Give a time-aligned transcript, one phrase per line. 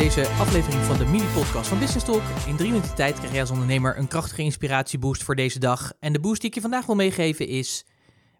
[0.00, 2.22] deze aflevering van de mini-podcast van Business Talk.
[2.46, 5.92] In drie minuten tijd krijg jij als ondernemer een krachtige inspiratieboost voor deze dag.
[5.98, 7.86] En de boost die ik je vandaag wil meegeven is,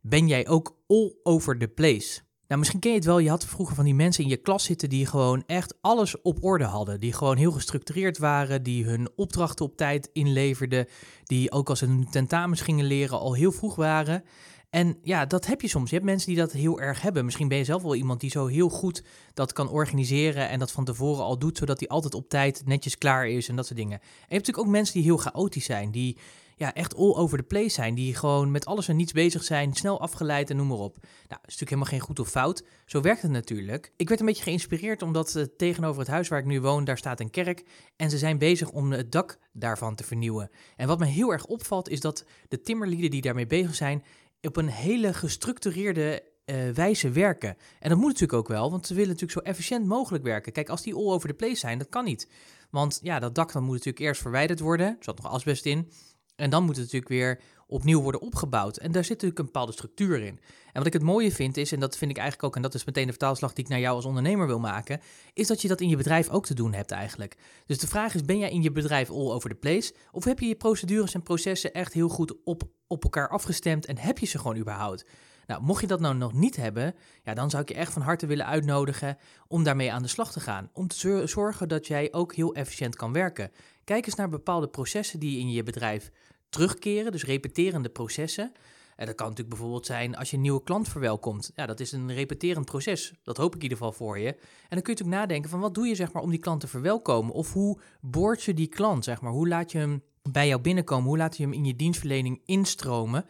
[0.03, 2.21] ben jij ook all over the place?
[2.47, 4.65] Nou, misschien ken je het wel, je had vroeger van die mensen in je klas
[4.65, 7.01] zitten die gewoon echt alles op orde hadden.
[7.01, 10.87] Die gewoon heel gestructureerd waren, die hun opdrachten op tijd inleverden,
[11.25, 14.25] die ook als ze hun tentamens gingen leren al heel vroeg waren.
[14.71, 15.91] En ja, dat heb je soms.
[15.91, 17.25] Je hebt mensen die dat heel erg hebben.
[17.25, 19.03] Misschien ben je zelf wel iemand die zo heel goed
[19.35, 22.99] dat kan organiseren en dat van tevoren al doet, zodat hij altijd op tijd netjes
[22.99, 23.99] klaar is en dat soort dingen.
[24.01, 26.19] En je hebt natuurlijk ook mensen die heel chaotisch zijn, die
[26.61, 29.75] ja, echt all over the place zijn, die gewoon met alles en niets bezig zijn,
[29.75, 30.97] snel afgeleid en noem maar op.
[31.01, 32.65] Nou, is natuurlijk helemaal geen goed of fout.
[32.87, 33.93] Zo werkt het natuurlijk.
[33.97, 36.99] Ik werd een beetje geïnspireerd omdat uh, tegenover het huis waar ik nu woon, daar
[36.99, 37.65] staat een kerk
[37.97, 40.51] en ze zijn bezig om het dak daarvan te vernieuwen.
[40.77, 44.03] En wat me heel erg opvalt is dat de timmerlieden die daarmee bezig zijn,
[44.43, 47.57] op een hele gestructureerde uh, wijze werken.
[47.81, 50.53] En dat moet natuurlijk ook wel, want ze willen natuurlijk zo efficiënt mogelijk werken.
[50.53, 52.29] Kijk, als die all over the place zijn, dat kan niet.
[52.71, 54.87] Want ja, dat dak dan moet natuurlijk eerst verwijderd worden.
[54.87, 55.91] Er zat nog asbest in.
[56.37, 58.77] En dan moet het natuurlijk weer opnieuw worden opgebouwd.
[58.77, 60.41] En daar zit natuurlijk een bepaalde structuur in.
[60.67, 62.75] En wat ik het mooie vind is, en dat vind ik eigenlijk ook, en dat
[62.75, 65.01] is meteen de vertaalslag die ik naar jou als ondernemer wil maken,
[65.33, 67.37] is dat je dat in je bedrijf ook te doen hebt eigenlijk.
[67.67, 69.95] Dus de vraag is, ben jij in je bedrijf all over the place?
[70.13, 73.99] Of heb je je procedures en processen echt heel goed op, op elkaar afgestemd en
[73.99, 75.05] heb je ze gewoon überhaupt?
[75.51, 78.03] Nou, mocht je dat nou nog niet hebben, ja, dan zou ik je echt van
[78.03, 79.17] harte willen uitnodigen
[79.49, 80.71] om daarmee aan de slag te gaan.
[80.73, 83.51] Om te zorgen dat jij ook heel efficiënt kan werken.
[83.85, 86.11] Kijk eens naar bepaalde processen die je in je bedrijf
[86.51, 88.53] terugkeren, dus repeterende processen.
[88.97, 91.51] En dat kan natuurlijk bijvoorbeeld zijn als je een nieuwe klant verwelkomt.
[91.55, 93.13] Ja, dat is een repeterend proces.
[93.23, 94.29] Dat hoop ik in ieder geval voor je.
[94.29, 94.37] En
[94.69, 96.67] dan kun je natuurlijk nadenken van wat doe je zeg maar om die klant te
[96.67, 97.35] verwelkomen?
[97.35, 99.33] Of hoe boord je die klant zeg maar?
[99.33, 101.09] Hoe laat je hem bij jou binnenkomen?
[101.09, 103.25] Hoe laat je hem in je dienstverlening instromen?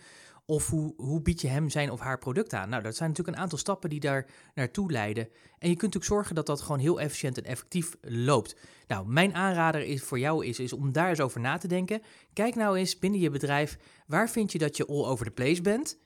[0.50, 2.68] Of hoe, hoe bied je hem zijn of haar product aan?
[2.68, 5.24] Nou, dat zijn natuurlijk een aantal stappen die daar naartoe leiden.
[5.58, 8.56] En je kunt natuurlijk zorgen dat dat gewoon heel efficiënt en effectief loopt.
[8.86, 12.02] Nou, mijn aanrader is voor jou is, is om daar eens over na te denken.
[12.32, 15.62] Kijk nou eens binnen je bedrijf, waar vind je dat je all over the place
[15.62, 15.98] bent?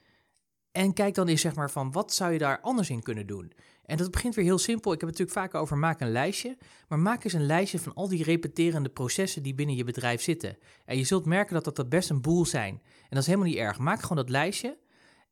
[0.77, 3.53] En kijk dan eens zeg maar van, wat zou je daar anders in kunnen doen?
[3.87, 4.93] En dat begint weer heel simpel.
[4.93, 6.57] Ik heb het natuurlijk vaak over maak een lijstje.
[6.89, 10.59] Maar maak eens een lijstje van al die repeterende processen die binnen je bedrijf zitten.
[10.85, 12.75] En je zult merken dat dat best een boel zijn.
[12.75, 13.79] En dat is helemaal niet erg.
[13.79, 14.79] Maak gewoon dat lijstje.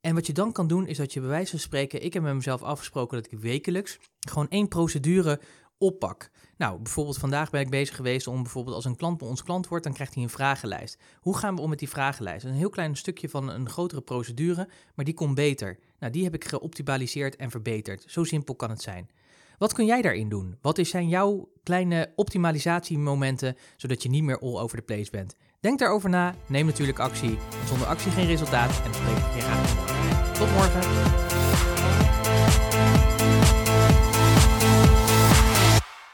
[0.00, 2.22] En wat je dan kan doen, is dat je bij wijze van spreken, ik heb
[2.22, 5.40] met mezelf afgesproken dat ik wekelijks gewoon één procedure
[5.82, 6.30] oppak.
[6.56, 9.68] Nou, bijvoorbeeld vandaag ben ik bezig geweest om bijvoorbeeld als een klant bij ons klant
[9.68, 10.98] wordt, dan krijgt hij een vragenlijst.
[11.20, 12.44] Hoe gaan we om met die vragenlijst?
[12.44, 15.78] Een heel klein stukje van een grotere procedure, maar die komt beter.
[15.98, 18.04] Nou, die heb ik geoptimaliseerd en verbeterd.
[18.06, 19.10] Zo simpel kan het zijn.
[19.58, 20.56] Wat kun jij daarin doen?
[20.60, 25.36] Wat zijn jouw kleine optimalisatiemomenten, zodat je niet meer all over the place bent?
[25.60, 27.38] Denk daarover na, neem natuurlijk actie.
[27.66, 30.32] zonder actie geen resultaat en spreek je.
[30.38, 31.31] Tot morgen!